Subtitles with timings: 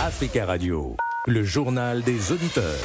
[0.00, 0.96] Africa Radio,
[1.26, 2.78] le journal des auditeurs.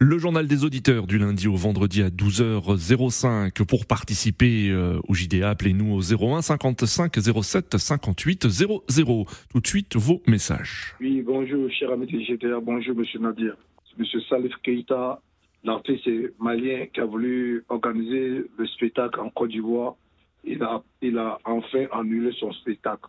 [0.00, 3.64] Le journal des auditeurs du lundi au vendredi à 12h05.
[3.64, 7.14] Pour participer euh, au JDA, appelez-nous au 01 55
[7.44, 9.26] 07 58 00.
[9.48, 10.96] Tout de suite, vos messages.
[11.00, 12.58] Oui, bonjour, cher ami du JDA.
[12.60, 13.56] Bonjour, monsieur Nadir.
[13.96, 15.20] Monsieur Salif Keita,
[15.62, 16.10] l'artiste
[16.40, 19.94] malien qui a voulu organiser le spectacle en Côte d'Ivoire.
[20.42, 23.08] Il a, il a enfin annulé son spectacle.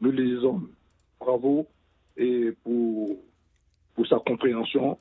[0.00, 0.62] Nous les disons
[1.20, 1.68] bravo
[2.16, 3.16] et pour,
[3.94, 4.98] pour sa compréhension.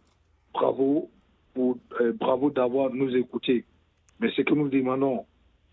[0.54, 1.10] Bravo
[1.56, 3.66] pour, euh, bravo d'avoir nous écouté.
[4.20, 5.26] Mais ce que nous demandons,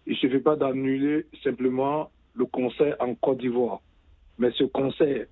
[0.06, 3.80] il ne suffit pas d'annuler simplement le concert en Côte d'Ivoire.
[4.38, 5.26] Mais ce concert,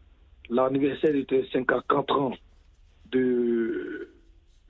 [0.50, 2.34] l'anniversaire était 5 à 4 ans.
[3.10, 4.08] De,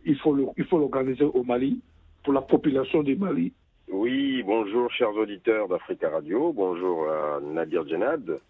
[0.07, 1.81] il faut l'organiser au Mali,
[2.23, 3.53] pour la population du Mali.
[3.93, 7.07] Oui, bonjour chers auditeurs d'Africa Radio, bonjour
[7.43, 8.41] Nadir Djenad.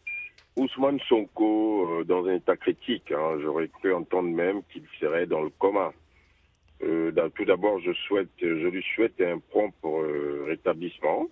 [0.57, 3.13] Ousmane Sonko euh, dans un état critique.
[3.13, 3.39] Hein.
[3.43, 5.93] J'aurais pu entendre même qu'il serait dans le coma.
[6.83, 7.93] Euh, tout d'abord, je
[8.39, 11.27] je lui souhaite un prompt euh, rétablissement.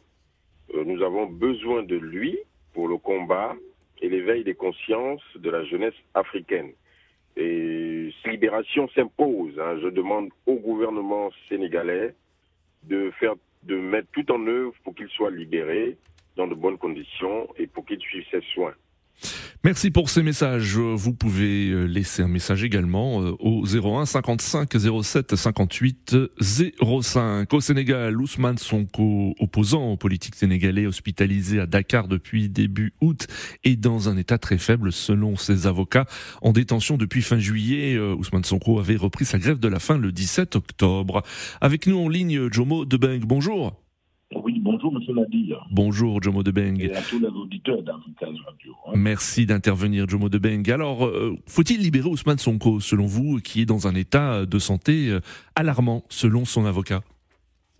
[0.74, 2.38] Nous avons besoin de lui
[2.74, 3.56] pour le combat
[4.02, 6.72] et l'éveil des consciences de la jeunesse africaine.
[7.36, 9.58] Et libération s'impose.
[9.58, 9.78] Hein.
[9.82, 12.14] Je demande au gouvernement sénégalais
[12.84, 13.34] de faire,
[13.64, 15.96] de mettre tout en œuvre pour qu'il soit libéré
[16.36, 18.74] dans de bonnes conditions et pour qu'il suive ses soins.
[19.64, 20.76] Merci pour ces messages.
[20.76, 24.70] Vous pouvez euh, laisser un message également euh, au 01 55
[25.02, 27.52] 07 58 05.
[27.52, 33.26] Au Sénégal, Ousmane Sonko, opposant aux politiques sénégalais, hospitalisé à Dakar depuis début août
[33.64, 36.06] et dans un état très faible selon ses avocats.
[36.40, 39.98] En détention depuis fin juillet, euh, Ousmane Sonko avait repris sa grève de la faim
[39.98, 41.22] le 17 octobre.
[41.60, 43.20] Avec nous en ligne, Jomo Debeng.
[43.24, 43.87] Bonjour.
[44.34, 45.66] Oui, bonjour, monsieur Nadir.
[45.70, 46.78] Bonjour, Jomo Debeng.
[46.78, 48.74] Et à tous les auditeurs d'Africa Radio.
[48.86, 48.92] Hein.
[48.94, 50.70] Merci d'intervenir, Jomo Debeng.
[50.70, 55.08] Alors, euh, faut-il libérer Ousmane Sonko, selon vous, qui est dans un état de santé
[55.08, 55.20] euh,
[55.56, 57.02] alarmant, selon son avocat?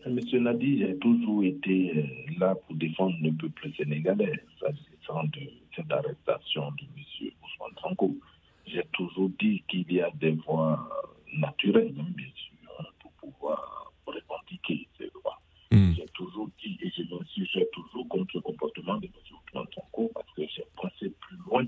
[0.09, 2.03] Monsieur Nadir, j'ai toujours été euh,
[2.39, 5.41] là pour défendre le peuple sénégalais, s'agissant de
[5.77, 8.17] cette arrestation de monsieur Ousmane Sonko.
[8.67, 10.89] J'ai toujours dit qu'il y a des voies
[11.37, 15.41] naturelles, hein, bien sûr, hein, pour pouvoir revendiquer ces droits.
[15.71, 15.95] Mm.
[15.97, 17.03] J'ai toujours dit et je
[17.45, 19.13] suis toujours contre le comportement de M.
[19.47, 21.65] Ousmane Sonko parce que j'ai pensé plus loin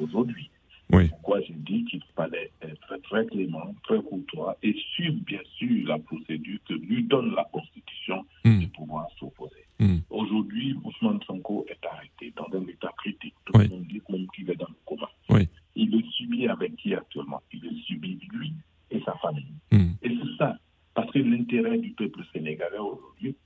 [0.00, 0.50] aujourd'hui.
[0.92, 1.08] Oui.
[1.08, 5.98] Pourquoi j'ai dit qu'il fallait être très clément, très courtois et suivre bien sûr la
[5.98, 8.60] procédure que lui donne la Constitution mm.
[8.62, 9.64] de pouvoir s'opposer.
[9.78, 9.98] Mm.
[10.10, 13.34] Aujourd'hui, Ousmane Sonko est arrêté dans un état critique.
[13.44, 15.08] Tout le monde dit même qu'il est dans le coma.
[15.28, 15.48] Oui.
[15.76, 17.40] Il est subi avec qui actuellement?
[17.52, 18.52] Il est subi lui
[18.90, 19.54] et sa famille.
[19.70, 20.56] Et c'est ça
[20.94, 23.36] parce que l'intérêt du peuple sénégalais aujourd'hui,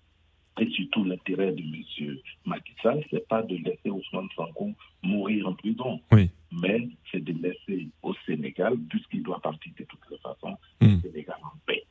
[0.61, 2.17] et surtout l'intérêt de M.
[2.47, 4.71] Macky Sall, ce n'est pas de laisser Ousmane Sanko
[5.03, 6.01] mourir en prison,
[6.53, 11.01] mais c'est de laisser au Sénégal, puisqu'il doit partir de toutes les façons, le hmm.
[11.03, 11.83] Sénégal en paix.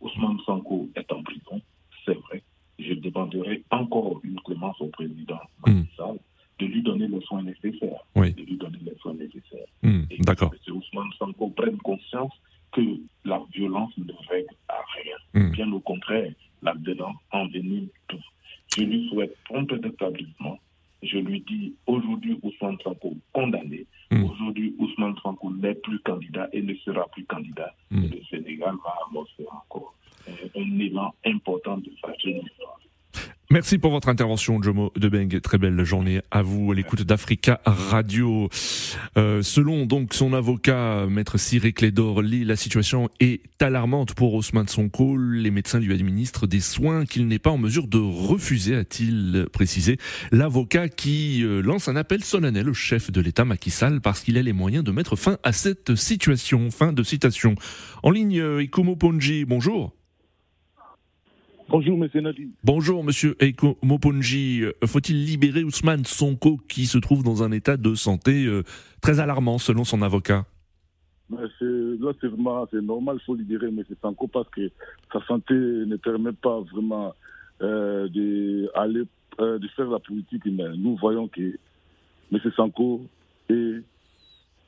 [0.00, 1.60] Ousmane Sanko est en prison,
[2.04, 2.42] c'est vrai.
[2.78, 5.86] Je demanderai encore une clémence au président Macky hmm.
[5.96, 6.18] Sall
[6.60, 8.04] de lui donner les soins nécessaires.
[8.14, 9.66] De lui donner les soins nécessaires.
[9.82, 10.02] Hmm.
[10.20, 10.50] D'accord.
[10.52, 10.76] Que M.
[10.76, 12.32] Ousmane Sanko prenne conscience
[12.70, 12.80] que
[13.24, 15.50] la violence ne règle à rien.
[15.50, 16.32] Bien au contraire,
[16.64, 18.03] là-dedans envenime tout.
[18.76, 20.58] Je lui souhaite prompt établissement.
[21.02, 23.86] Je lui dis aujourd'hui Ousmane Sanko condamné.
[24.10, 24.24] Hmm.
[24.24, 27.74] Aujourd'hui Ousmane Sanko n'est plus candidat et ne sera plus candidat.
[27.90, 28.02] Hmm.
[28.02, 29.94] le Sénégal va amorcer encore
[30.26, 32.42] un, un élan important de sa jeunesse.
[33.54, 35.40] Merci pour votre intervention, Jomo Debeng.
[35.40, 38.48] Très belle journée à vous à l'écoute d'Africa Radio.
[39.16, 45.16] Euh, selon donc son avocat, maître Cyril Clédor, la situation est alarmante pour Ousmane Sonko.
[45.16, 49.98] Les médecins lui administrent des soins qu'il n'est pas en mesure de refuser, a-t-il précisé.
[50.32, 54.36] L'avocat qui euh, lance un appel solennel au chef de l'État Macky Sall parce qu'il
[54.36, 56.72] a les moyens de mettre fin à cette situation.
[56.72, 57.54] Fin de citation.
[58.02, 59.92] En ligne, Ikomo Ponji, bonjour.
[61.68, 62.50] Bonjour, monsieur Nadi.
[62.62, 64.62] Bonjour, monsieur Eiko Moponji.
[64.62, 68.62] Euh, faut-il libérer Ousmane Sonko qui se trouve dans un état de santé euh,
[69.00, 70.44] très alarmant selon son avocat?
[71.30, 71.38] Là,
[72.20, 73.82] c'est normal, il faut libérer M.
[74.02, 74.70] Sonko parce que
[75.10, 77.14] sa santé ne permet pas vraiment
[77.62, 79.04] euh, de, aller,
[79.38, 80.74] de faire la politique humaine.
[80.76, 81.56] Nous voyons que
[82.30, 82.38] M.
[82.54, 83.06] Sanko
[83.48, 83.82] est,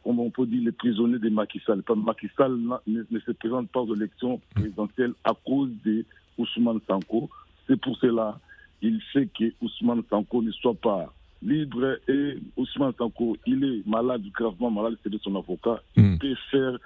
[0.02, 1.82] comme on peut dire, le prisonnier de Macky Sall.
[1.94, 2.56] Macky Sall
[2.86, 6.06] ne, ne se présente pas aux élections présidentielles à cause des
[6.38, 7.28] Ousmane Sanko.
[7.66, 8.38] C'est pour cela
[8.80, 11.12] qu'il fait que Ousmane Sanko ne soit pas
[11.42, 15.80] libre et Ousmane Sanko, il est malade, gravement malade, c'est de son avocat.
[15.96, 16.18] Il hmm.
[16.18, 16.78] peut faire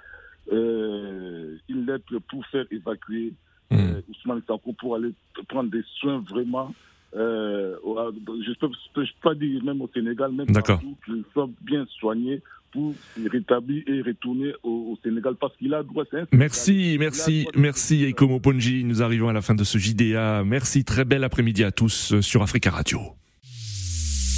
[0.51, 3.33] euh, une lettre pour faire évacuer
[3.69, 3.77] hmm.
[3.77, 5.13] euh, Ousmane Sanko pour aller
[5.47, 6.73] prendre des soins vraiment.
[7.15, 12.41] Euh, je ne peux, pas dire même au Sénégal, même partout, qu'il soit bien soigné
[12.71, 12.93] pour
[13.29, 16.05] rétablir et retourner au, Sénégal parce qu'il a droit.
[16.31, 18.83] Merci, merci, merci Eikomo Ponji.
[18.85, 20.43] Nous arrivons à la fin de ce JDA.
[20.45, 22.99] Merci, très bel après-midi à tous euh, sur Africa Radio.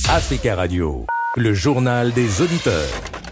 [0.10, 1.06] Africa Radio,
[1.38, 3.23] le journal des auditeurs.